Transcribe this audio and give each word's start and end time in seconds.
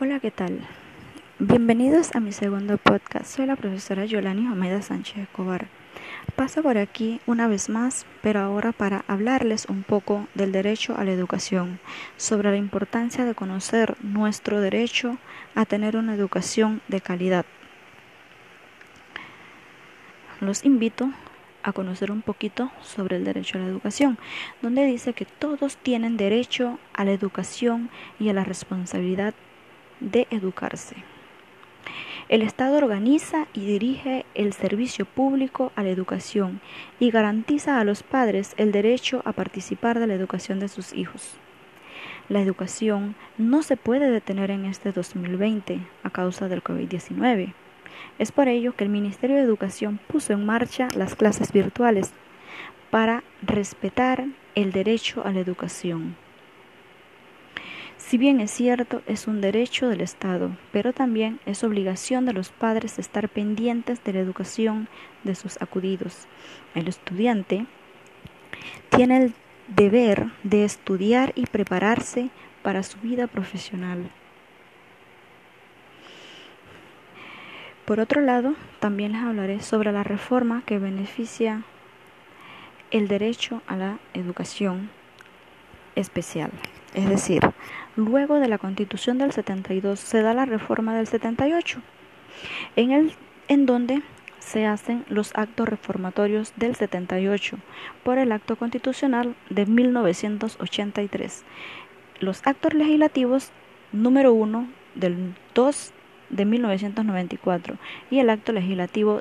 Hola, 0.00 0.20
¿qué 0.20 0.30
tal? 0.30 0.60
Bienvenidos 1.40 2.14
a 2.14 2.20
mi 2.20 2.30
segundo 2.30 2.78
podcast. 2.78 3.34
Soy 3.34 3.46
la 3.46 3.56
profesora 3.56 4.04
Yolani 4.04 4.46
Omeda 4.46 4.80
Sánchez 4.80 5.16
Escobar. 5.18 5.66
Paso 6.36 6.62
por 6.62 6.78
aquí 6.78 7.20
una 7.26 7.48
vez 7.48 7.68
más, 7.68 8.06
pero 8.22 8.38
ahora 8.38 8.70
para 8.70 9.04
hablarles 9.08 9.66
un 9.68 9.82
poco 9.82 10.28
del 10.34 10.52
derecho 10.52 10.96
a 10.96 11.02
la 11.02 11.10
educación, 11.10 11.80
sobre 12.16 12.52
la 12.52 12.58
importancia 12.58 13.24
de 13.24 13.34
conocer 13.34 13.96
nuestro 14.00 14.60
derecho 14.60 15.18
a 15.56 15.64
tener 15.64 15.96
una 15.96 16.14
educación 16.14 16.80
de 16.86 17.00
calidad. 17.00 17.44
Los 20.40 20.64
invito 20.64 21.10
a 21.64 21.72
conocer 21.72 22.12
un 22.12 22.22
poquito 22.22 22.70
sobre 22.82 23.16
el 23.16 23.24
derecho 23.24 23.58
a 23.58 23.62
la 23.62 23.66
educación, 23.66 24.16
donde 24.62 24.84
dice 24.84 25.12
que 25.12 25.24
todos 25.24 25.76
tienen 25.76 26.16
derecho 26.16 26.78
a 26.94 27.04
la 27.04 27.10
educación 27.10 27.90
y 28.20 28.28
a 28.28 28.32
la 28.32 28.44
responsabilidad 28.44 29.34
de 30.00 30.26
educarse. 30.30 30.96
El 32.28 32.42
Estado 32.42 32.76
organiza 32.76 33.46
y 33.54 33.64
dirige 33.64 34.26
el 34.34 34.52
servicio 34.52 35.06
público 35.06 35.72
a 35.76 35.82
la 35.82 35.88
educación 35.88 36.60
y 37.00 37.10
garantiza 37.10 37.80
a 37.80 37.84
los 37.84 38.02
padres 38.02 38.52
el 38.58 38.70
derecho 38.70 39.22
a 39.24 39.32
participar 39.32 39.98
de 39.98 40.06
la 40.06 40.14
educación 40.14 40.60
de 40.60 40.68
sus 40.68 40.92
hijos. 40.92 41.38
La 42.28 42.42
educación 42.42 43.14
no 43.38 43.62
se 43.62 43.78
puede 43.78 44.10
detener 44.10 44.50
en 44.50 44.66
este 44.66 44.92
2020 44.92 45.80
a 46.02 46.10
causa 46.10 46.48
del 46.48 46.62
COVID-19. 46.62 47.54
Es 48.18 48.32
por 48.32 48.48
ello 48.48 48.74
que 48.76 48.84
el 48.84 48.90
Ministerio 48.90 49.36
de 49.36 49.42
Educación 49.42 49.98
puso 50.08 50.34
en 50.34 50.44
marcha 50.44 50.88
las 50.94 51.14
clases 51.14 51.52
virtuales 51.52 52.12
para 52.90 53.24
respetar 53.40 54.26
el 54.54 54.72
derecho 54.72 55.24
a 55.24 55.32
la 55.32 55.40
educación. 55.40 56.16
Si 58.08 58.16
bien 58.16 58.40
es 58.40 58.50
cierto, 58.50 59.02
es 59.06 59.26
un 59.26 59.42
derecho 59.42 59.86
del 59.90 60.00
Estado, 60.00 60.56
pero 60.72 60.94
también 60.94 61.40
es 61.44 61.62
obligación 61.62 62.24
de 62.24 62.32
los 62.32 62.48
padres 62.48 62.98
estar 62.98 63.28
pendientes 63.28 64.02
de 64.02 64.14
la 64.14 64.20
educación 64.20 64.88
de 65.24 65.34
sus 65.34 65.60
acudidos. 65.60 66.26
El 66.74 66.88
estudiante 66.88 67.66
tiene 68.88 69.24
el 69.24 69.34
deber 69.66 70.28
de 70.42 70.64
estudiar 70.64 71.34
y 71.34 71.44
prepararse 71.44 72.30
para 72.62 72.82
su 72.82 72.98
vida 73.00 73.26
profesional. 73.26 74.10
Por 77.84 78.00
otro 78.00 78.22
lado, 78.22 78.54
también 78.80 79.12
les 79.12 79.22
hablaré 79.22 79.60
sobre 79.60 79.92
la 79.92 80.02
reforma 80.02 80.62
que 80.64 80.78
beneficia 80.78 81.62
el 82.90 83.06
derecho 83.06 83.60
a 83.66 83.76
la 83.76 83.98
educación 84.14 84.88
especial. 85.94 86.50
Es 86.94 87.08
decir, 87.08 87.42
luego 87.96 88.40
de 88.40 88.48
la 88.48 88.58
Constitución 88.58 89.18
del 89.18 89.32
72 89.32 90.00
se 90.00 90.22
da 90.22 90.34
la 90.34 90.46
reforma 90.46 90.96
del 90.96 91.06
78, 91.06 91.80
en, 92.76 92.92
el, 92.92 93.12
en 93.48 93.66
donde 93.66 94.02
se 94.38 94.66
hacen 94.66 95.04
los 95.08 95.32
actos 95.34 95.68
reformatorios 95.68 96.52
del 96.56 96.74
78 96.74 97.58
por 98.02 98.18
el 98.18 98.32
acto 98.32 98.56
constitucional 98.56 99.34
de 99.50 99.66
1983, 99.66 101.44
los 102.20 102.46
actos 102.46 102.72
legislativos 102.72 103.50
número 103.92 104.32
1 104.32 104.68
del 104.94 105.34
2 105.54 105.92
de 106.30 106.44
1994 106.44 107.76
y 108.10 108.18
el 108.18 108.30
acto 108.30 108.52
legislativo 108.52 109.20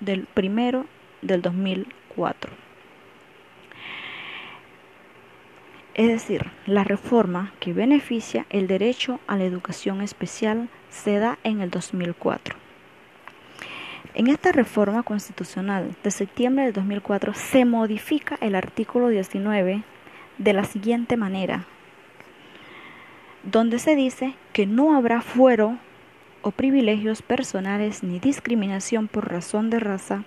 del 0.00 0.26
primero 0.26 0.86
del 1.22 1.42
2004. 1.42 2.63
Es 5.94 6.08
decir, 6.08 6.50
la 6.66 6.82
reforma 6.82 7.52
que 7.60 7.72
beneficia 7.72 8.46
el 8.50 8.66
derecho 8.66 9.20
a 9.28 9.36
la 9.36 9.44
educación 9.44 10.00
especial 10.00 10.68
se 10.90 11.20
da 11.20 11.38
en 11.44 11.60
el 11.60 11.70
2004. 11.70 12.56
En 14.14 14.26
esta 14.26 14.50
reforma 14.50 15.04
constitucional 15.04 15.94
de 16.02 16.10
septiembre 16.10 16.64
del 16.64 16.72
2004 16.72 17.34
se 17.34 17.64
modifica 17.64 18.36
el 18.40 18.56
artículo 18.56 19.08
19 19.08 19.84
de 20.38 20.52
la 20.52 20.64
siguiente 20.64 21.16
manera, 21.16 21.64
donde 23.44 23.78
se 23.78 23.94
dice 23.94 24.34
que 24.52 24.66
no 24.66 24.96
habrá 24.96 25.20
fuero 25.20 25.78
o 26.42 26.50
privilegios 26.50 27.22
personales 27.22 28.02
ni 28.02 28.18
discriminación 28.18 29.06
por 29.06 29.30
razón 29.30 29.70
de 29.70 29.78
raza, 29.78 30.24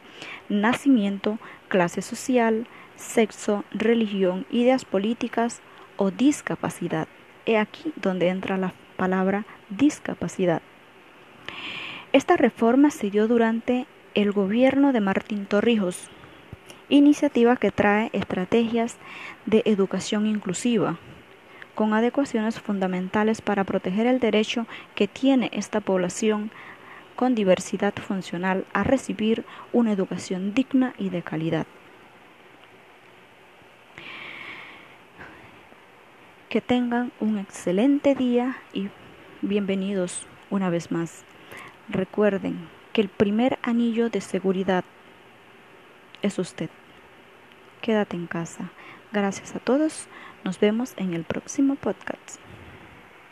nacimiento, 0.47 1.39
clase 1.67 2.01
social, 2.01 2.67
sexo, 2.97 3.63
religión, 3.71 4.45
ideas 4.49 4.85
políticas 4.85 5.61
o 5.95 6.11
discapacidad. 6.11 7.07
He 7.45 7.57
aquí 7.57 7.93
donde 7.95 8.29
entra 8.29 8.57
la 8.57 8.73
palabra 8.97 9.45
discapacidad. 9.69 10.61
Esta 12.11 12.35
reforma 12.35 12.89
se 12.89 13.09
dio 13.09 13.27
durante 13.27 13.85
el 14.15 14.31
gobierno 14.31 14.91
de 14.93 15.01
Martín 15.01 15.45
Torrijos, 15.45 16.09
iniciativa 16.89 17.55
que 17.57 17.71
trae 17.71 18.09
estrategias 18.13 18.97
de 19.45 19.61
educación 19.65 20.25
inclusiva, 20.25 20.97
con 21.75 21.93
adecuaciones 21.93 22.59
fundamentales 22.59 23.41
para 23.41 23.63
proteger 23.63 24.07
el 24.07 24.19
derecho 24.19 24.65
que 24.95 25.07
tiene 25.07 25.49
esta 25.53 25.79
población 25.79 26.49
con 27.15 27.35
diversidad 27.35 27.93
funcional 27.93 28.65
a 28.73 28.83
recibir 28.83 29.45
una 29.73 29.91
educación 29.91 30.53
digna 30.53 30.93
y 30.97 31.09
de 31.09 31.21
calidad. 31.21 31.67
Que 36.57 36.61
tengan 36.61 37.11
un 37.19 37.37
excelente 37.37 38.15
día 38.15 38.57
y 38.73 38.89
bienvenidos 39.43 40.25
una 40.49 40.71
vez 40.71 40.89
más. 40.89 41.23
Recuerden 41.87 42.67
que 42.93 43.01
el 43.01 43.09
primer 43.09 43.59
anillo 43.61 44.09
de 44.09 44.21
seguridad 44.21 44.83
es 46.23 46.39
usted. 46.39 46.71
Quédate 47.81 48.15
en 48.15 48.25
casa. 48.25 48.71
Gracias 49.11 49.55
a 49.55 49.59
todos. 49.59 50.07
Nos 50.43 50.59
vemos 50.59 50.95
en 50.97 51.13
el 51.13 51.25
próximo 51.25 51.75
podcast. 51.75 52.39